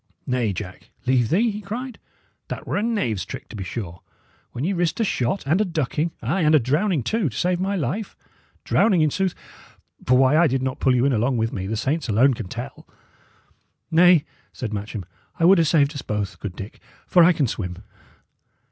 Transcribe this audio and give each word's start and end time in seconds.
"Nay, 0.25 0.51
Jack, 0.51 0.89
leave 1.05 1.29
thee!" 1.29 1.51
he 1.51 1.61
cried. 1.61 1.99
"That 2.47 2.65
were 2.65 2.75
a 2.75 2.81
knave's 2.81 3.23
trick, 3.23 3.47
to 3.49 3.55
be 3.55 3.63
sure, 3.63 4.01
when 4.51 4.63
ye 4.63 4.73
risked 4.73 4.99
a 4.99 5.03
shot 5.03 5.45
and 5.45 5.61
a 5.61 5.63
ducking, 5.63 6.09
ay, 6.23 6.41
and 6.41 6.55
a 6.55 6.59
drowning 6.59 7.03
too, 7.03 7.29
to 7.29 7.37
save 7.37 7.59
my 7.59 7.75
life. 7.75 8.17
Drowning, 8.63 9.01
in 9.03 9.11
sooth; 9.11 9.35
for 10.07 10.17
why 10.17 10.35
I 10.39 10.47
did 10.47 10.63
not 10.63 10.79
pull 10.79 10.95
you 10.95 11.05
in 11.05 11.13
along 11.13 11.37
with 11.37 11.53
me, 11.53 11.67
the 11.67 11.77
saints 11.77 12.09
alone 12.09 12.33
can 12.33 12.47
tell!" 12.47 12.87
"Nay," 13.91 14.25
said 14.51 14.73
Matcham, 14.73 15.05
"I 15.39 15.45
would 15.45 15.59
'a' 15.59 15.65
saved 15.65 15.93
us 15.93 16.01
both, 16.01 16.39
good 16.39 16.55
Dick, 16.55 16.79
for 17.05 17.23
I 17.23 17.31
can 17.31 17.45
swim." 17.45 17.77